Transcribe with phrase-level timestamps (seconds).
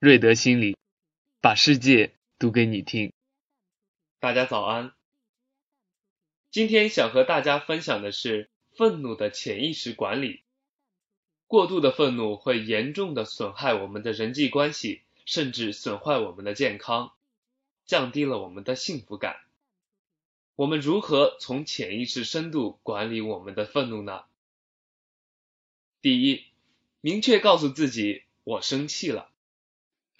[0.00, 0.78] 瑞德心理，
[1.42, 3.12] 把世界读给你听。
[4.18, 4.94] 大家早安，
[6.50, 10.40] 今天想和大家分享的是愤怒的潜意识管理。
[11.46, 17.12] 过度的愤怒会严重的损害我们的人际关系，甚至损坏我们的健康，
[17.84, 19.36] 降低了我们的幸福感。
[20.56, 24.24] 我们如何从潜意识深度管理我们的愤怒呢？
[26.00, 26.46] 第一，
[27.02, 29.29] 明确告诉自己我生气了。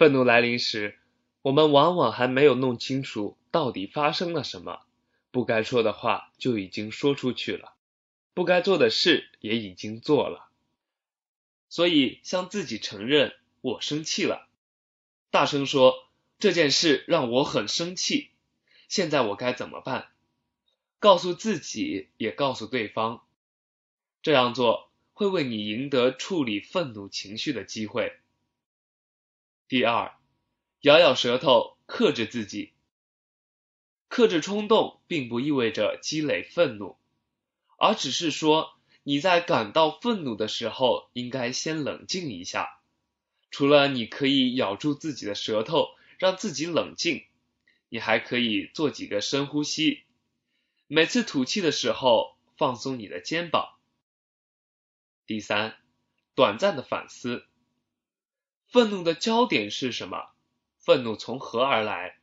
[0.00, 0.98] 愤怒来临时，
[1.42, 4.80] 我们往往还没有弄清楚到底发生了什么，
[5.30, 7.74] 不该说的话就已经说出去了，
[8.32, 10.48] 不该做的事也已经做了。
[11.68, 14.48] 所以，向自己承认我生气了，
[15.30, 16.08] 大声说
[16.38, 18.30] 这件事让我很生气，
[18.88, 20.08] 现在我该怎么办？
[20.98, 23.22] 告诉自己，也告诉对方，
[24.22, 28.16] 这样做会为你赢得处理愤怒情绪的机会。
[29.70, 30.12] 第二，
[30.80, 32.72] 咬咬舌头，克制自己。
[34.08, 36.96] 克制冲动，并不意味着积累愤怒，
[37.78, 42.80] 而只是说你在感到愤怒的时候，应该先冷静一下。
[43.52, 47.24] 除了你可以咬住自己的舌头，让自己冷静，
[47.88, 50.02] 你还可以做几个深呼吸。
[50.88, 53.76] 每次吐气的时候，放松你的肩膀。
[55.28, 55.76] 第三，
[56.34, 57.46] 短暂的反思。
[58.70, 60.30] 愤怒的焦点是什么？
[60.78, 62.16] 愤怒从何而来？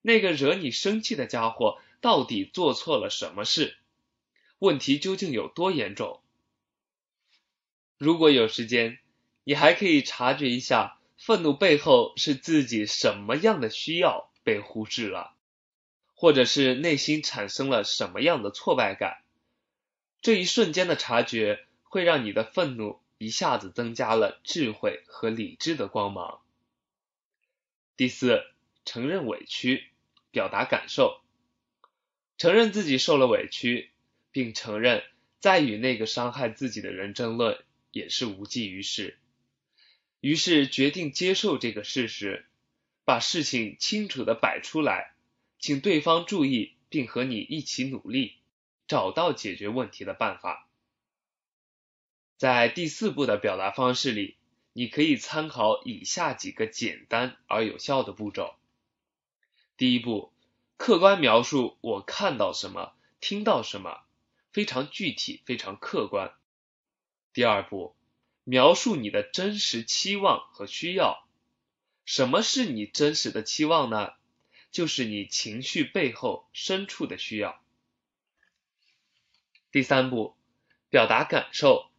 [0.00, 3.76] 那个惹你生气的家伙到底做错了什么事？
[4.58, 6.22] 问题究竟有多严重？
[7.98, 8.98] 如果有时间，
[9.44, 15.34] 你还可以察觉一下，愤怒背后是自己什么样的需要被忽视了，
[16.14, 19.18] 或者是内心产生了什么样的挫败感？
[20.22, 22.98] 这一瞬间的察觉会让你的愤怒。
[23.18, 26.40] 一下子增加了智慧和理智的光芒。
[27.96, 28.44] 第四，
[28.84, 29.84] 承认委屈，
[30.30, 31.22] 表达感受，
[32.36, 33.90] 承认自己受了委屈，
[34.32, 35.02] 并承认
[35.40, 39.18] 再与那个伤害自己的人争论也是无济于事。
[40.20, 42.46] 于是决定接受这个事实，
[43.04, 45.14] 把事情清楚的摆出来，
[45.58, 48.34] 请对方注意，并和你一起努力，
[48.86, 50.65] 找到解决问题的办法。
[52.36, 54.36] 在第四步的表达方式里，
[54.74, 58.54] 你可以参考以下几个简单而有效的步骤。
[59.78, 60.32] 第一步，
[60.76, 64.02] 客观描述我看到什么、听到什么，
[64.52, 66.34] 非常具体、非常客观。
[67.32, 67.96] 第二步，
[68.44, 71.26] 描述你的真实期望和需要。
[72.04, 74.12] 什么是你真实的期望呢？
[74.70, 77.62] 就是你情绪背后深处的需要。
[79.72, 80.36] 第三步，
[80.90, 81.90] 表达感受。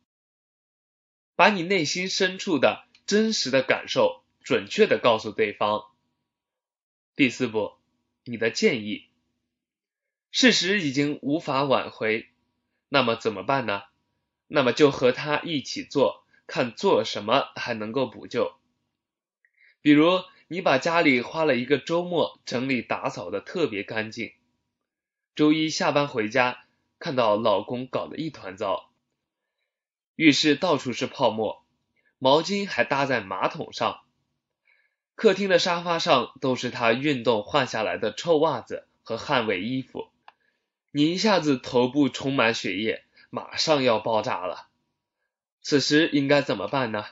[1.38, 5.86] 把你内心深处的真实的感受准确的告诉对方。
[7.16, 7.74] 第四步，
[8.24, 9.06] 你的建议。
[10.32, 12.28] 事实已经无法挽回，
[12.90, 13.84] 那么怎么办呢？
[14.48, 18.56] 那么就和他一起做，看做什么还能够补救。
[19.82, 24.34] 比如，你把家里花了一个周末整理打扫的特别干净，
[25.36, 26.66] 周一下班回家，
[26.98, 28.90] 看到老公搞得一团糟。
[30.18, 31.64] 浴室到处是泡沫，
[32.18, 34.02] 毛巾还搭在马桶上，
[35.14, 40.10] 客厅的沙发上都是他运动换下来的臭袜子和汗味衣服。
[40.92, 44.70] 你一下子头部充满血液，马上要爆炸了。
[45.62, 47.06] 此时应该怎么办呢？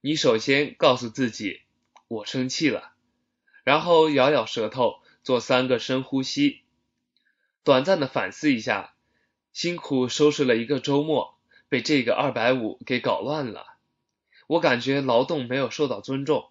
[0.00, 1.60] 你首先告诉自己
[2.08, 2.92] 我生气了，
[3.62, 6.62] 然后咬咬舌头，做三个深呼吸，
[7.62, 8.94] 短暂的反思一下，
[9.52, 11.38] 辛苦收拾了一个周末。
[11.72, 13.78] 被这个二百五给搞乱了，
[14.46, 16.50] 我感觉劳动没有受到尊重，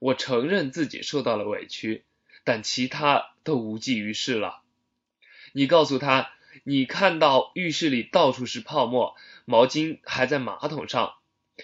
[0.00, 2.04] 我承认自己受到了委屈，
[2.42, 4.62] 但其他都无济于事了。
[5.52, 6.32] 你告诉他，
[6.64, 11.14] 你看到浴室里到处是泡沫，毛巾还在马桶上，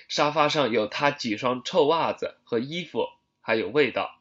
[0.06, 3.08] 沙发上有他几双臭袜子和衣服，
[3.40, 4.20] 还有味道。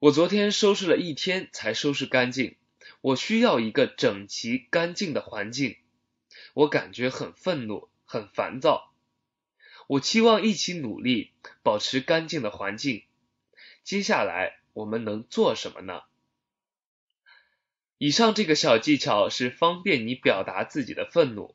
[0.00, 2.56] 我昨天收拾了一天才收拾干净，
[3.00, 5.76] 我需要一个整齐干净的环境。
[6.54, 8.92] 我感觉很愤怒，很烦躁。
[9.86, 11.32] 我期望一起努力，
[11.62, 13.04] 保持干净的环境。
[13.82, 16.02] 接下来我们能做什么呢？
[17.98, 21.54] 以上这个小技巧是方便你表达自己的愤怒，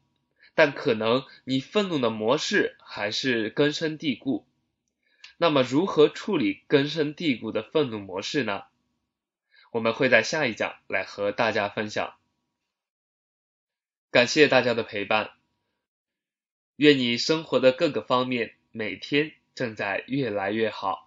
[0.55, 4.47] 但可能你愤怒的模式还是根深蒂固。
[5.37, 8.63] 那么如何处理根深蒂固的愤怒模式呢？
[9.71, 12.15] 我们会在下一讲来和大家分享。
[14.17, 15.29] 感谢大家的陪伴，
[16.75, 21.06] 愿你生活的各个方面每天正在越来越好。